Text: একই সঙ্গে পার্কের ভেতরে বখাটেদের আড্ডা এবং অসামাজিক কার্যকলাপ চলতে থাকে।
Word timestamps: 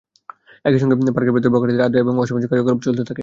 একই 0.65 0.79
সঙ্গে 0.81 0.95
পার্কের 1.15 1.33
ভেতরে 1.35 1.53
বখাটেদের 1.53 1.85
আড্ডা 1.85 1.99
এবং 1.99 2.13
অসামাজিক 2.17 2.49
কার্যকলাপ 2.51 2.79
চলতে 2.81 3.03
থাকে। 3.03 3.19